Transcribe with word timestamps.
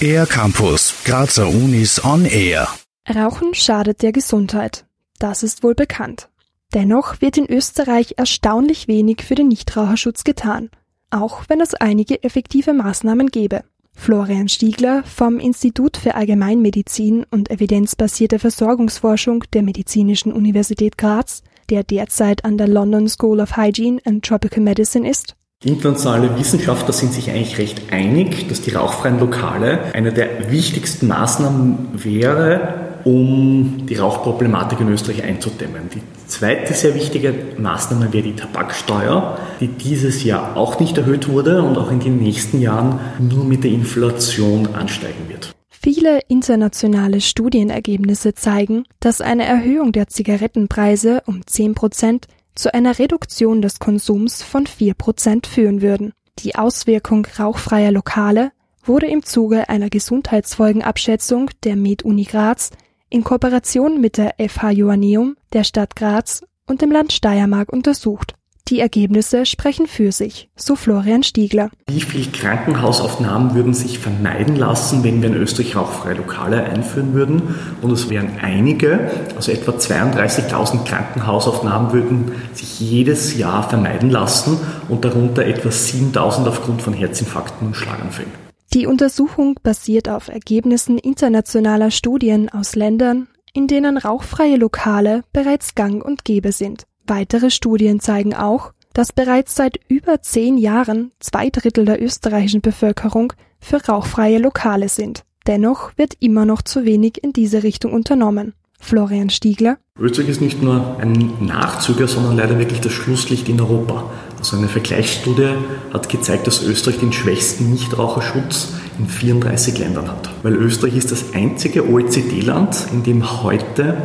Air 0.00 0.26
Campus, 0.26 0.94
Grazer 1.04 1.48
Unis 1.48 2.04
on 2.04 2.24
Air. 2.24 2.68
Rauchen 3.08 3.54
schadet 3.54 4.02
der 4.02 4.12
Gesundheit. 4.12 4.84
Das 5.18 5.42
ist 5.42 5.62
wohl 5.62 5.74
bekannt. 5.74 6.28
Dennoch 6.74 7.20
wird 7.20 7.38
in 7.38 7.50
Österreich 7.50 8.14
erstaunlich 8.16 8.88
wenig 8.88 9.22
für 9.22 9.34
den 9.34 9.48
Nichtraucherschutz 9.48 10.24
getan, 10.24 10.70
auch 11.10 11.44
wenn 11.48 11.60
es 11.60 11.74
einige 11.74 12.22
effektive 12.22 12.74
Maßnahmen 12.74 13.28
gäbe. 13.28 13.62
Florian 13.94 14.48
Stiegler 14.48 15.04
vom 15.04 15.38
Institut 15.38 15.96
für 15.96 16.16
Allgemeinmedizin 16.16 17.24
und 17.30 17.50
evidenzbasierte 17.50 18.38
Versorgungsforschung 18.38 19.44
der 19.52 19.62
Medizinischen 19.62 20.32
Universität 20.32 20.98
Graz, 20.98 21.42
der 21.70 21.84
derzeit 21.84 22.44
an 22.44 22.58
der 22.58 22.68
London 22.68 23.08
School 23.08 23.40
of 23.40 23.56
Hygiene 23.56 24.00
and 24.04 24.24
Tropical 24.24 24.62
Medicine 24.62 25.08
ist, 25.08 25.36
Internationale 25.64 26.38
Wissenschaftler 26.38 26.92
sind 26.92 27.14
sich 27.14 27.30
eigentlich 27.30 27.56
recht 27.56 27.90
einig, 27.90 28.48
dass 28.48 28.60
die 28.60 28.72
rauchfreien 28.72 29.18
Lokale 29.18 29.94
eine 29.94 30.12
der 30.12 30.50
wichtigsten 30.50 31.08
Maßnahmen 31.08 31.88
wäre, 31.94 33.00
um 33.04 33.86
die 33.88 33.96
Rauchproblematik 33.96 34.80
in 34.80 34.90
Österreich 34.90 35.22
einzudämmen. 35.22 35.88
Die 35.94 36.02
zweite 36.26 36.74
sehr 36.74 36.94
wichtige 36.94 37.34
Maßnahme 37.58 38.12
wäre 38.12 38.24
die 38.24 38.36
Tabaksteuer, 38.36 39.38
die 39.60 39.68
dieses 39.68 40.22
Jahr 40.24 40.56
auch 40.56 40.80
nicht 40.80 40.98
erhöht 40.98 41.28
wurde 41.28 41.62
und 41.62 41.78
auch 41.78 41.90
in 41.90 42.00
den 42.00 42.18
nächsten 42.18 42.60
Jahren 42.60 43.00
nur 43.18 43.44
mit 43.44 43.64
der 43.64 43.70
Inflation 43.70 44.68
ansteigen 44.74 45.28
wird. 45.28 45.52
Viele 45.70 46.20
internationale 46.28 47.20
Studienergebnisse 47.20 48.34
zeigen, 48.34 48.84
dass 49.00 49.20
eine 49.20 49.44
Erhöhung 49.44 49.92
der 49.92 50.08
Zigarettenpreise 50.08 51.22
um 51.26 51.46
10 51.46 51.74
Prozent 51.74 52.26
zu 52.54 52.72
einer 52.72 52.98
Reduktion 52.98 53.62
des 53.62 53.78
Konsums 53.78 54.42
von 54.42 54.66
4% 54.66 55.46
führen 55.46 55.82
würden. 55.82 56.12
Die 56.38 56.54
Auswirkung 56.54 57.26
rauchfreier 57.38 57.92
Lokale 57.92 58.52
wurde 58.84 59.06
im 59.06 59.24
Zuge 59.24 59.68
einer 59.68 59.90
Gesundheitsfolgenabschätzung 59.90 61.50
der 61.62 61.76
MedUni 61.76 62.24
Graz 62.24 62.70
in 63.08 63.24
Kooperation 63.24 64.00
mit 64.00 64.18
der 64.18 64.34
FH 64.38 64.70
Joanneum, 64.70 65.36
der 65.52 65.64
Stadt 65.64 65.96
Graz 65.96 66.44
und 66.66 66.82
dem 66.82 66.90
Land 66.90 67.12
Steiermark 67.12 67.72
untersucht 67.72 68.34
die 68.68 68.80
Ergebnisse 68.80 69.44
sprechen 69.44 69.86
für 69.86 70.10
sich, 70.10 70.48
so 70.56 70.74
Florian 70.74 71.22
Stiegler. 71.22 71.70
Wie 71.86 72.00
viele 72.00 72.30
Krankenhausaufnahmen 72.30 73.54
würden 73.54 73.74
sich 73.74 73.98
vermeiden 73.98 74.56
lassen, 74.56 75.04
wenn 75.04 75.20
wir 75.20 75.28
in 75.28 75.36
Österreich 75.36 75.76
rauchfreie 75.76 76.14
Lokale 76.14 76.64
einführen 76.64 77.12
würden? 77.12 77.42
Und 77.82 77.90
es 77.90 78.08
wären 78.08 78.38
einige, 78.40 79.10
also 79.36 79.52
etwa 79.52 79.72
32.000 79.72 80.84
Krankenhausaufnahmen 80.84 81.92
würden 81.92 82.32
sich 82.54 82.80
jedes 82.80 83.36
Jahr 83.36 83.68
vermeiden 83.68 84.10
lassen 84.10 84.58
und 84.88 85.04
darunter 85.04 85.44
etwa 85.44 85.68
7.000 85.68 86.48
aufgrund 86.48 86.80
von 86.80 86.94
Herzinfarkten 86.94 87.66
und 87.66 87.76
Schlaganfällen. 87.76 88.32
Die 88.72 88.86
Untersuchung 88.86 89.60
basiert 89.62 90.08
auf 90.08 90.28
Ergebnissen 90.28 90.98
internationaler 90.98 91.90
Studien 91.90 92.48
aus 92.48 92.74
Ländern, 92.74 93.28
in 93.52 93.68
denen 93.68 93.98
rauchfreie 93.98 94.56
Lokale 94.56 95.22
bereits 95.32 95.74
gang 95.74 96.04
und 96.04 96.24
gäbe 96.24 96.50
sind. 96.50 96.86
Weitere 97.06 97.50
Studien 97.50 98.00
zeigen 98.00 98.34
auch, 98.34 98.72
dass 98.94 99.12
bereits 99.12 99.54
seit 99.54 99.78
über 99.88 100.22
zehn 100.22 100.56
Jahren 100.56 101.10
zwei 101.20 101.50
Drittel 101.50 101.84
der 101.84 102.02
österreichischen 102.02 102.62
Bevölkerung 102.62 103.34
für 103.60 103.84
rauchfreie 103.84 104.38
Lokale 104.38 104.88
sind. 104.88 105.24
Dennoch 105.46 105.92
wird 105.96 106.14
immer 106.20 106.46
noch 106.46 106.62
zu 106.62 106.86
wenig 106.86 107.22
in 107.22 107.34
diese 107.34 107.62
Richtung 107.62 107.92
unternommen. 107.92 108.54
Florian 108.80 109.30
Stiegler. 109.30 109.78
Österreich 109.98 110.28
ist 110.28 110.40
nicht 110.40 110.62
nur 110.62 110.98
ein 110.98 111.32
Nachzüger, 111.40 112.08
sondern 112.08 112.36
leider 112.36 112.58
wirklich 112.58 112.80
das 112.80 112.92
Schlusslicht 112.92 113.48
in 113.48 113.60
Europa. 113.60 114.10
Also 114.38 114.56
eine 114.56 114.68
Vergleichsstudie 114.68 115.54
hat 115.92 116.08
gezeigt, 116.08 116.46
dass 116.46 116.62
Österreich 116.62 116.98
den 116.98 117.12
schwächsten 117.12 117.70
Nichtraucherschutz 117.70 118.72
in 118.98 119.08
34 119.08 119.78
Ländern 119.78 120.10
hat. 120.10 120.30
Weil 120.42 120.54
Österreich 120.54 120.96
ist 120.96 121.12
das 121.12 121.34
einzige 121.34 121.88
OECD-Land, 121.88 122.88
in 122.92 123.02
dem 123.02 123.42
heute 123.42 123.96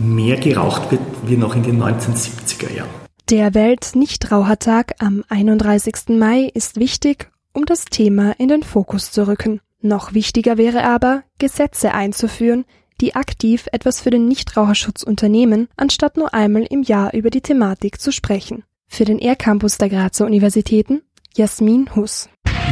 mehr 0.00 0.36
geraucht 0.36 0.90
wird 0.90 1.00
wie 1.24 1.36
noch 1.36 1.54
in 1.54 1.62
den 1.62 1.82
1970er 1.82 2.72
Jahren. 2.72 2.90
Der 3.30 3.54
Welt-Nichtrauchertag 3.54 4.94
am 5.00 5.24
31. 5.28 6.18
Mai 6.18 6.50
ist 6.54 6.76
wichtig, 6.76 7.30
um 7.52 7.66
das 7.66 7.84
Thema 7.84 8.32
in 8.38 8.48
den 8.48 8.62
Fokus 8.62 9.10
zu 9.10 9.26
rücken. 9.26 9.60
Noch 9.80 10.14
wichtiger 10.14 10.56
wäre 10.56 10.84
aber, 10.84 11.24
Gesetze 11.38 11.92
einzuführen, 11.92 12.64
die 13.00 13.14
aktiv 13.14 13.68
etwas 13.72 14.00
für 14.00 14.10
den 14.10 14.26
Nichtraucherschutz 14.26 15.02
unternehmen, 15.02 15.68
anstatt 15.76 16.16
nur 16.16 16.32
einmal 16.34 16.66
im 16.68 16.82
Jahr 16.82 17.14
über 17.14 17.30
die 17.30 17.42
Thematik 17.42 18.00
zu 18.00 18.12
sprechen. 18.12 18.64
Für 18.88 19.04
den 19.04 19.18
R-Campus 19.18 19.78
der 19.78 19.90
Grazer 19.90 20.24
Universitäten 20.24 21.02
Jasmin 21.36 21.94
Huss. 21.94 22.28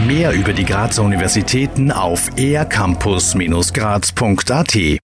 Mehr 0.07 0.33
über 0.33 0.53
die 0.53 0.65
Grazer 0.65 1.05
Universitäten 1.05 1.93
auf 1.93 2.31
ercampus-graz.at 2.37 4.99